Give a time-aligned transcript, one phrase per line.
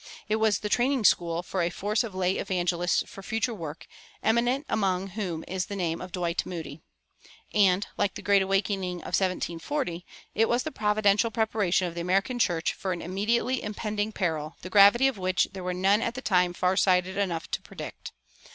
[0.27, 3.85] It was the training school for a force of lay evangelists for future work,
[4.23, 6.81] eminent among whom is the name of Dwight Moody.
[7.53, 10.03] And, like the Great Awakening of 1740,
[10.33, 14.71] it was the providential preparation of the American church for an immediately impending peril the
[14.71, 18.11] gravity of which there were none at the time far sighted enough to predict.